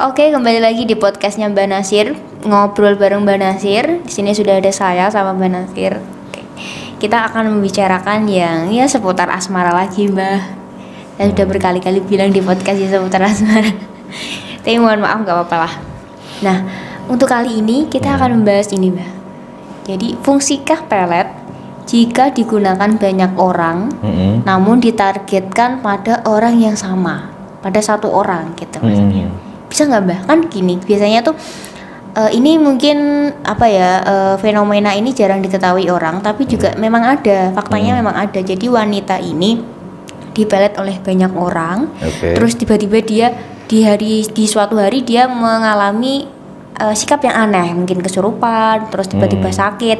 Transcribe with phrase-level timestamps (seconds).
[0.00, 2.16] Oke, kembali lagi di podcastnya Mbak Nasir
[2.48, 3.84] ngobrol bareng Mbak Nasir.
[4.00, 6.00] Di sini sudah ada saya sama Mbak Nasir.
[6.00, 6.40] Oke.
[6.96, 10.40] Kita akan membicarakan yang ya seputar asmara lagi, Mbak.
[11.20, 13.68] Saya sudah berkali-kali bilang di podcast ya seputar asmara.
[14.64, 15.72] Tapi mohon maaf nggak apa-apa lah.
[16.48, 16.56] Nah,
[17.04, 19.10] untuk kali ini kita akan membahas ini, Mbak.
[19.84, 21.28] Jadi, fungsikah pelet
[21.84, 24.48] jika digunakan banyak orang, Mm-mm.
[24.48, 27.28] namun ditargetkan pada orang yang sama,
[27.60, 29.28] pada satu orang gitu maksudnya.
[29.28, 29.49] Mm.
[29.80, 30.20] Bisa nggak mbak?
[30.28, 31.32] Kan gini, biasanya tuh
[32.12, 37.48] eh, ini mungkin apa ya eh, fenomena ini jarang diketahui orang, tapi juga memang ada
[37.56, 38.04] faktanya Hmm.
[38.04, 38.44] memang ada.
[38.44, 39.56] Jadi wanita ini
[40.36, 42.36] dipelet oleh banyak orang, Oke.
[42.36, 43.32] terus tiba-tiba dia
[43.72, 46.28] di hari di suatu hari dia mengalami
[46.76, 49.56] eh, sikap yang aneh, mungkin kesurupan, terus tiba-tiba Hmm.
[49.56, 49.98] sakit.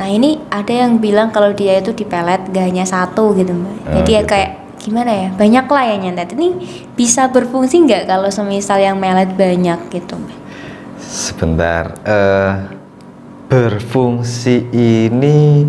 [0.00, 3.76] Nah ini ada yang bilang kalau dia itu dipelet gak hanya satu gitu mbak.
[3.92, 4.30] Oh, Jadi ya gitu.
[4.32, 6.48] kayak gimana ya banyak lah yang nyantet ini
[6.94, 10.16] bisa berfungsi nggak kalau semisal yang melet banyak gitu?
[10.98, 11.98] Sebentar.
[12.06, 12.52] eh
[13.48, 15.64] berfungsi ini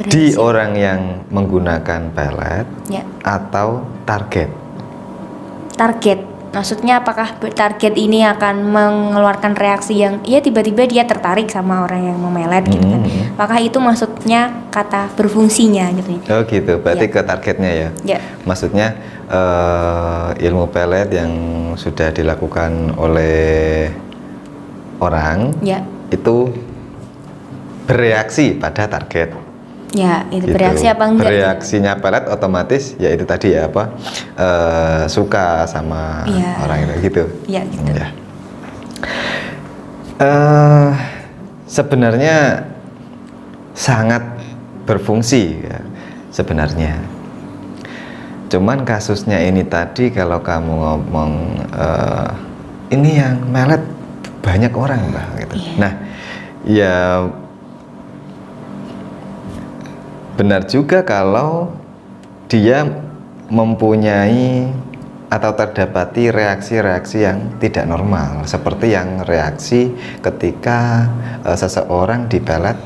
[0.00, 0.38] di Berhasil.
[0.38, 4.48] orang yang menggunakan pelet ya atau target.
[5.74, 12.10] target maksudnya apakah target ini akan mengeluarkan reaksi yang ya tiba-tiba dia tertarik sama orang
[12.10, 13.34] yang memelet gitu kan Hmm.
[13.38, 16.72] apakah itu maksudnya kata berfungsinya gitu ya Oh gitu.
[16.82, 17.12] Berarti Ya.
[17.14, 17.88] ke targetnya ya.
[18.04, 18.98] ya Maksudnya
[19.30, 21.30] eh, ilmu pelet yang
[21.78, 23.88] sudah dilakukan oleh
[24.98, 26.50] orang ya itu
[27.86, 29.49] bereaksi pada target.
[29.90, 30.54] Ya itu gitu.
[30.54, 33.90] bereaksi apa enggak Bereaksinya pelet otomatis ya itu tadi ya apa
[34.38, 36.50] eh, suka sama Iya.
[36.62, 37.22] orang itu gitu.
[37.50, 38.06] ya gitu Ya.
[40.20, 40.90] Eh,
[41.64, 42.68] sebenarnya
[43.72, 44.20] sangat
[44.84, 45.80] berfungsi ya,
[46.28, 47.00] sebenarnya.
[48.52, 51.30] Cuman kasusnya ini tadi kalau kamu ngomong
[51.72, 52.28] eh,
[52.92, 53.80] ini yang melet
[54.44, 55.54] banyak orang mbak gitu.
[55.56, 55.72] Iya.
[55.80, 55.92] Nah,
[56.68, 56.94] ya
[60.40, 61.68] benar juga kalau
[62.48, 62.88] dia
[63.52, 64.72] mempunyai
[65.28, 69.92] atau terdapati reaksi-reaksi yang tidak normal seperti yang reaksi
[70.24, 71.12] ketika
[71.44, 72.80] eh, seseorang dipelet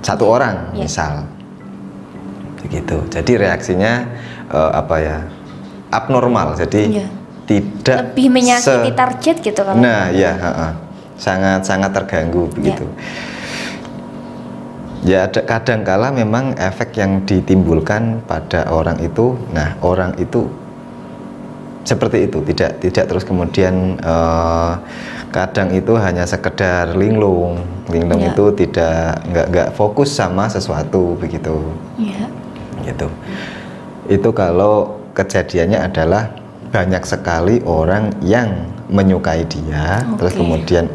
[0.00, 0.88] satu orang Ya.
[0.88, 1.28] misal
[2.64, 4.08] begitu jadi reaksinya
[4.48, 5.18] eh, apa ya
[5.92, 7.06] abnormal jadi Ya.
[7.44, 10.72] tidak lebih menyakiti target gitu kalau Nah, ya, heeh.
[11.20, 12.88] sangat sangat terganggu begitu.
[15.00, 20.44] Ya, ada kadang kala memang efek yang ditimbulkan pada orang itu, nah orang itu
[21.88, 24.72] seperti itu, tidak tidak terus kemudian eh,
[25.32, 28.36] kadang itu hanya sekedar linglung, linglung Ya.
[28.36, 31.56] itu tidak nggak nggak fokus sama sesuatu begitu.
[31.96, 32.28] Ya.
[32.84, 33.08] Gitu.
[34.10, 36.39] Itu kalau kejadiannya adalah
[36.70, 40.42] banyak sekali orang yang menyukai dia, terus Oke.
[40.42, 40.86] kemudian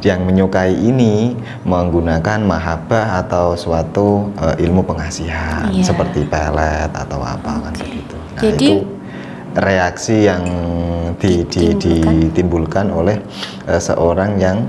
[0.00, 1.32] yang menyukai ini
[1.64, 5.84] menggunakan mahabbah atau suatu eh, ilmu pengasihan Iya.
[5.84, 7.84] seperti pelet atau apa kan Oke.
[7.84, 8.16] begitu.
[8.16, 8.74] Nah, Jadi- itu
[9.56, 10.44] reaksi yang
[11.16, 12.92] di- di- Ditimbulkan.
[12.92, 13.16] oleh
[13.64, 14.68] eh, seorang yang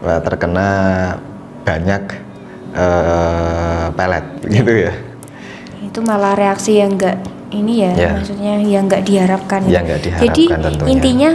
[0.00, 0.68] eh, terkena
[1.64, 2.02] banyak
[2.72, 4.92] eh, pelet gitu ya.
[5.78, 7.16] itu malah reaksi yang enggak
[7.48, 8.10] ini ya, Ya.
[8.12, 10.88] maksudnya yang enggak diharapkan Ya, nggak diharapkan jadi tentunya.
[10.88, 11.30] intinya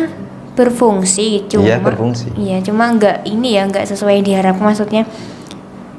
[0.52, 2.28] berfungsi cuma Iya, berfungsi.
[2.36, 5.04] iya cuma enggak ini ya enggak sesuai yang diharapkan maksudnya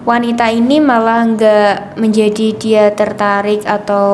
[0.02, 4.04] wanita ini malah enggak menjadi dia tertarik atau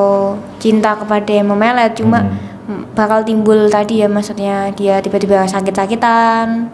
[0.58, 2.22] cinta kepada yang memelet cuma
[2.68, 2.84] Hmm.
[2.84, 6.68] mm, bakal timbul tadi ya maksudnya dia tiba-tiba sakit-sakitan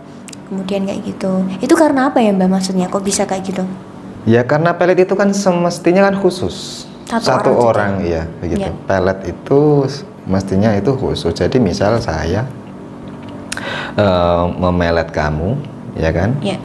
[0.45, 3.65] kemudian kayak gitu itu karena apa ya mbak maksudnya kok bisa kayak gitu
[4.25, 6.89] Ya karena pelet itu kan semestinya kan khusus
[7.21, 8.71] Satu orang orang, iya begitu.
[8.71, 8.87] Iya.
[8.89, 9.61] Pelet itu
[10.27, 11.31] mestinya itu khusus.
[11.37, 12.49] Jadi misal saya
[13.95, 15.55] eh, memelet kamu,
[15.99, 16.35] ya kan?
[16.41, 16.57] ya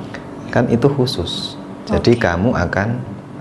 [0.49, 1.59] Kan itu khusus.
[1.85, 2.21] Jadi Oke.
[2.21, 2.87] kamu akan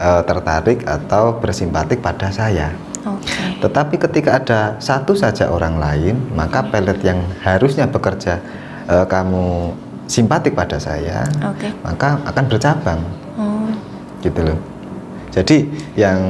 [0.01, 2.73] eh, tertarik atau bersimpatik pada saya.
[3.07, 8.43] oke Tetapi ketika ada satu saja orang lain, maka pelet yang harusnya bekerja
[8.91, 9.73] eh, kamu
[10.09, 13.01] simpatik pada saya, oke maka akan bercabang
[13.37, 13.69] oh
[14.25, 14.59] gitu loh.
[15.29, 16.21] Jadi yang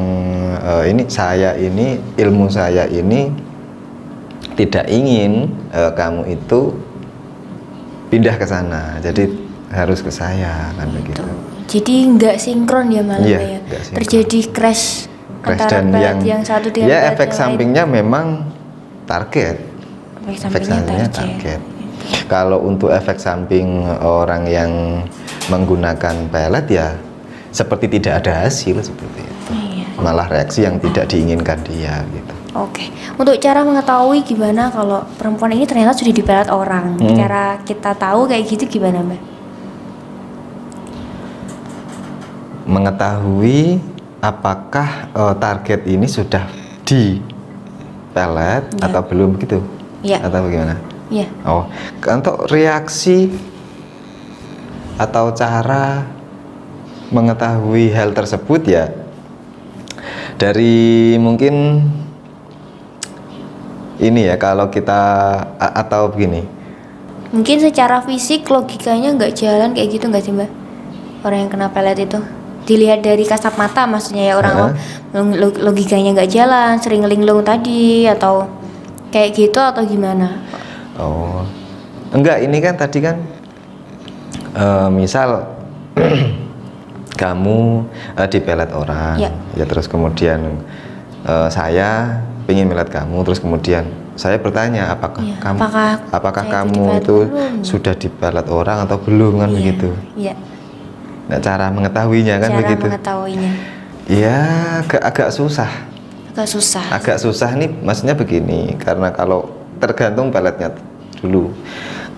[0.58, 3.30] eh, ini saya ini ilmu saya ini
[4.58, 6.74] tidak ingin eh, kamu itu
[8.10, 8.98] pindah ke sana.
[8.98, 9.28] Jadi
[9.70, 11.22] harus ke saya kan begitu.
[11.68, 13.78] Jadi nggak sinkron ya malah Iya, ya.
[13.84, 13.96] sinkron.
[14.00, 15.04] Terjadi crash,
[15.44, 17.40] Crash antara dan yang, yang satu dengan ya efek yang lain.
[17.40, 18.26] sampingnya memang
[19.04, 19.56] target.
[20.24, 21.38] Efek Efek sampingnya sampingnya target.
[21.44, 21.60] target.
[22.24, 25.04] Kalau untuk efek samping orang yang
[25.52, 26.88] menggunakan pelet ya
[27.58, 29.50] seperti tidak ada hasil seperti itu.
[29.50, 29.87] Iya.
[29.99, 32.34] Malah reaksi yang tidak diinginkan dia gitu.
[32.55, 32.87] Oke,
[33.19, 37.19] untuk cara mengetahui gimana kalau perempuan ini ternyata sudah dipelet orang, Hmm.
[37.19, 39.20] cara kita tahu kayak gitu gimana mbak?
[42.69, 43.81] Mengetahui
[44.20, 46.46] apakah eh, target ini sudah
[46.84, 47.19] di
[48.14, 48.87] pelet Ya.
[48.87, 49.58] atau belum gitu?
[50.02, 50.22] Iya.
[50.25, 50.75] Atau bagaimana?
[51.08, 51.26] Iya.
[51.44, 51.64] Oh,
[52.05, 53.32] untuk reaksi
[54.99, 56.05] atau cara
[57.08, 58.93] mengetahui hal tersebut ya.
[60.38, 61.82] Dari mungkin
[63.99, 65.00] ini ya kalau kita
[65.58, 66.46] atau begini.
[67.34, 70.50] Mungkin secara fisik logikanya nggak jalan kayak gitu nggak sih mbak?
[71.26, 72.22] Orang yang kena pelet itu.
[72.64, 74.76] Dilihat dari kasat mata maksudnya ya orang
[75.12, 78.46] log- logikanya nggak jalan, sering linglung tadi atau
[79.10, 80.40] kayak gitu atau gimana?
[81.00, 81.43] Oh,
[82.12, 83.16] enggak ini kan tadi kan
[84.55, 85.49] eh, misal
[87.14, 89.31] kamu eh, dipelet orang, Ya.
[89.55, 90.60] ya terus kemudian
[91.22, 93.84] eh, saya ingin melet kamu, terus kemudian
[94.14, 97.55] saya bertanya apakah Ya, kamu apakah apakah itu kamu itu belum?
[97.62, 99.88] sudah dipelet orang atau belum kan Iya, begitu?
[100.16, 100.34] Iya.
[101.28, 102.87] Nah cara mengetahuinya kan cara begitu?
[102.88, 103.52] mengetahuinya
[104.08, 104.40] Ya
[104.81, 105.70] agak agak susah.
[106.32, 106.84] agak susah.
[106.88, 110.70] agak susah nih maksudnya begini karena kalau tergantung peletnya
[111.19, 111.50] dulu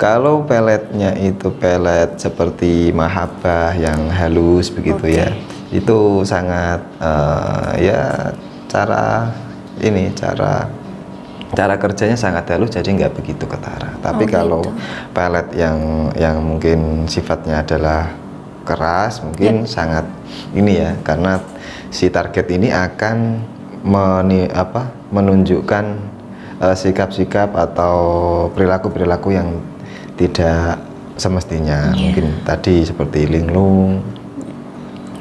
[0.00, 5.20] kalau peletnya itu pelet seperti mahabah yang halus begitu Oke.
[5.20, 5.28] ya
[5.70, 8.32] itu sangat eh, ya
[8.64, 9.28] cara
[9.76, 10.64] ini cara
[11.52, 14.72] cara kerjanya sangat halus jadi nggak begitu ketara tapi Oh, kalau gitu.
[15.12, 18.08] pelet yang yang mungkin sifatnya adalah
[18.64, 20.08] keras mungkin sangat
[20.56, 21.44] ini ya karena
[21.92, 23.42] si target ini akan
[23.84, 25.84] meni, apa menunjukkan
[26.64, 27.96] eh, sikap-sikap atau
[28.56, 29.60] perilaku-perilaku yang
[30.20, 30.76] tidak
[31.16, 32.00] semestinya Iya.
[32.02, 34.04] mungkin tadi seperti linglung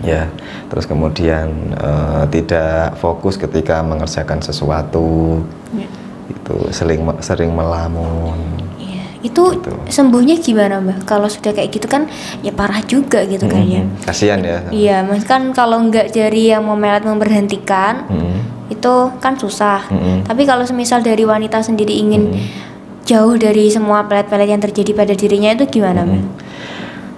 [0.01, 0.27] ya
[0.67, 5.87] terus kemudian eh, tidak fokus ketika mengerjakan sesuatu Ya.
[6.27, 8.39] itu sering sering melamun
[8.75, 9.03] Iya.
[9.21, 9.71] Itu Gitu.
[9.91, 11.03] sembuhnya gimana mbak?
[11.03, 12.07] Kalau sudah kayak gitu kan
[12.39, 13.83] ya parah juga gitu kan ya.
[13.83, 14.07] Mhm.
[14.07, 18.71] kasihan ya Iya, mas kan kalau nggak jari yang memelet memberhentikan Mhm.
[18.71, 19.83] itu kan susah.
[19.89, 20.23] Mhm.
[20.23, 22.68] Tapi kalau semisal dari wanita sendiri ingin Mhm.
[23.09, 26.05] Jauh dari semua pelet-pelet yang terjadi pada dirinya itu gimana?
[26.05, 26.21] Mhm.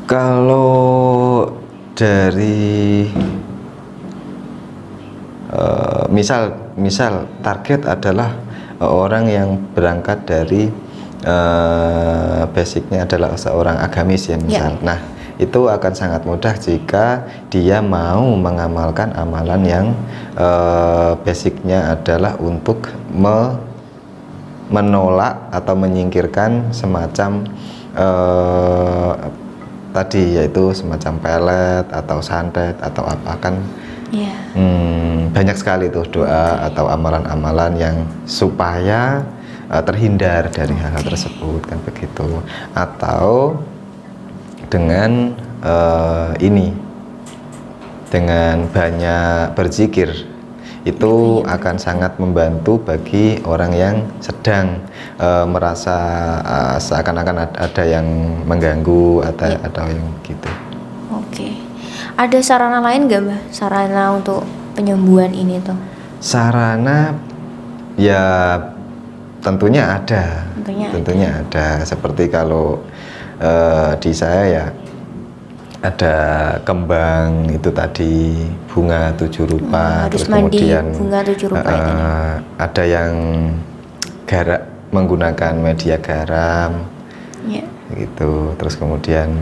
[0.08, 1.52] Kalau
[1.92, 3.12] dari
[5.52, 8.32] eh, misal misal target adalah
[8.80, 10.72] eh, orang yang berangkat dari
[11.28, 14.80] eh, basicnya adalah seorang agamis ya misal.
[14.80, 15.00] Nah
[15.42, 19.86] itu akan sangat mudah jika dia mau mengamalkan amalan yang
[20.40, 23.71] eh, basicnya adalah untuk me
[24.72, 27.46] menolak atau menyingkirkan semacam
[27.94, 29.14] eh,
[29.92, 33.56] tadi yaitu semacam pelet atau santet atau apa kan?
[34.12, 34.36] Iya.
[34.60, 37.96] hmm, banyak sekali tuh doa atau amalan-amalan yang
[38.28, 39.24] supaya
[39.68, 42.40] eh, terhindar dari hal-hal tersebut kan begitu.
[42.72, 43.60] Atau
[44.72, 46.72] dengan eh, ini
[48.12, 50.31] dengan banyak berzikir
[50.82, 54.82] itu akan sangat membantu bagi orang yang sedang
[55.22, 55.98] eh, merasa
[56.42, 58.06] eh, seakan-akan ad- ada yang
[58.46, 59.58] mengganggu atau Iya.
[59.62, 60.50] atau yang gitu.
[61.14, 61.50] Oke.
[62.18, 63.42] Ada sarana lain nggak mbak?
[63.54, 64.42] Sarana untuk
[64.74, 65.78] penyembuhan ini tuh?
[66.18, 67.14] Sarana
[67.96, 68.58] ya
[69.42, 70.50] tentunya ada.
[70.58, 70.94] Tentunya ada.
[70.98, 71.68] Tentunya ada.
[71.86, 72.82] Seperti kalau
[73.38, 74.66] eh, di saya ya
[75.82, 76.16] ada
[76.62, 82.04] kembang itu tadi bunga tujuh rupa Hmm, terus mandi kemudian bunga tujuh rupa eh, ini.
[82.62, 83.14] ada yang
[84.30, 84.62] garak
[84.94, 86.86] menggunakan media garam
[87.42, 87.66] Iya.
[87.98, 89.34] gitu terus kemudian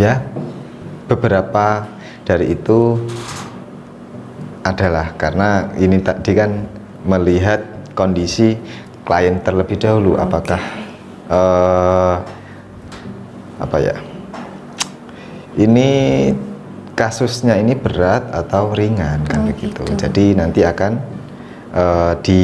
[0.00, 0.16] ya
[1.04, 1.84] beberapa
[2.24, 2.96] dari itu
[4.64, 6.64] adalah karena ini tadi kan
[7.04, 7.60] melihat
[7.92, 8.56] kondisi
[9.04, 10.60] klien terlebih dahulu apakah
[11.28, 12.14] eh,
[13.58, 13.96] apa ya
[15.58, 15.90] ini
[16.94, 19.94] kasusnya ini berat atau ringan kan Oh, begitu gitu.
[19.94, 20.92] jadi nanti akan
[21.74, 22.42] eh, di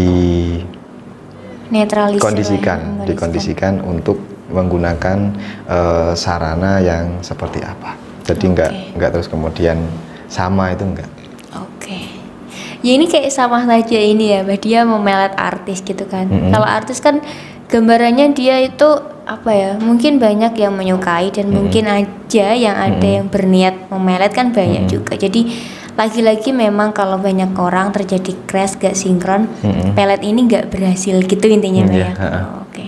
[1.74, 2.20] Netralisir.
[2.20, 3.06] ya, kondisikan, mengkondisikan.
[3.08, 4.18] dikondisikan untuk
[4.52, 5.18] menggunakan
[5.66, 7.98] eh, sarana yang seperti apa.
[8.24, 8.90] Jadi nggak Oke.
[9.00, 9.78] nggak terus kemudian
[10.30, 11.10] sama itu enggak.
[11.56, 11.98] Oke.
[12.84, 16.28] Ya ini kayak sama saja ini ya, dia memelet artis gitu kan.
[16.28, 16.52] Mm-mm.
[16.52, 17.24] Kalau artis kan
[17.72, 19.70] gambarannya dia itu apa ya?
[19.80, 25.16] Mungkin banyak yang menyukai dan mungkin aja yang ada yang berniat memelet kan banyak juga.
[25.16, 25.48] Jadi
[25.94, 29.94] lagi-lagi memang kalau banyak orang terjadi crash gak sinkron, Mm-mm.
[29.94, 32.40] pelet ini nggak berhasil gitu intinya Mm, Mbak iya, ya.
[32.50, 32.84] Oh, Oke.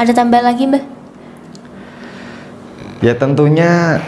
[0.00, 0.84] Ada tambah lagi Mbak?
[3.04, 4.00] Ya tentunya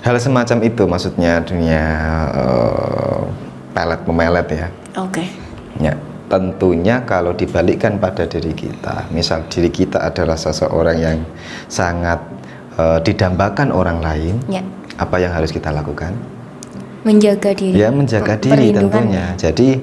[0.00, 1.82] hal semacam itu maksudnya dunia
[2.32, 3.20] eh,
[3.74, 4.68] pelet memelet ya.
[4.96, 5.24] Oke.
[5.80, 5.94] Ya,
[6.30, 11.18] tentunya kalau dibalikkan pada diri kita, misal diri kita adalah seseorang yang
[11.66, 12.22] sangat
[12.78, 14.62] eh, didambakan orang lain, Ya.
[14.96, 16.14] apa yang harus kita lakukan?
[17.02, 17.80] Menjaga diri.
[17.80, 19.32] Ya menjaga diri tentunya.
[19.34, 19.80] Jadi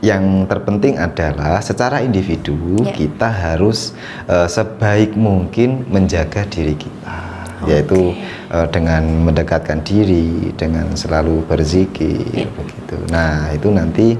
[0.00, 2.94] yang terpenting adalah secara individu Ya.
[2.96, 3.92] kita harus
[4.30, 7.20] eh, sebaik mungkin menjaga diri kita,
[7.68, 8.16] yaitu
[8.48, 12.48] eh, dengan mendekatkan diri, dengan selalu berzikir Ya.
[12.48, 12.96] begitu.
[13.12, 14.14] Nah itu nanti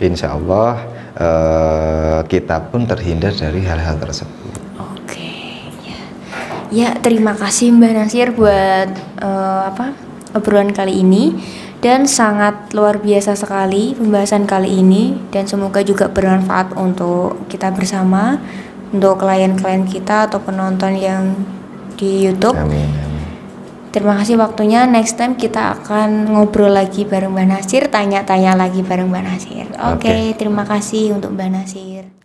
[0.00, 0.78] insya Allah
[1.18, 4.54] eh, kita pun terhindar dari hal-hal tersebut.
[4.78, 5.30] Oke,
[5.84, 6.00] ya.
[6.70, 9.92] Ya, terima kasih Mbak Nasir buat eh, apa
[10.32, 11.34] obrolan kali ini
[11.78, 18.42] dan sangat luar biasa sekali pembahasan kali ini dan semoga juga bermanfaat untuk kita bersama,
[18.90, 21.38] untuk klien-klien kita atau penonton yang
[21.94, 22.58] di YouTube.
[22.58, 23.07] Amin.
[23.88, 24.84] Terima kasih waktunya.
[24.84, 29.66] Next time kita akan ngobrol lagi bareng Mbak Nasir, tanya-tanya lagi bareng Mbak Nasir.
[29.96, 30.36] Oke, Oke.
[30.36, 32.17] terima kasih untuk Mbak Nasir.